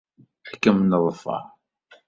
[0.51, 1.43] Ad kem-neḍfer.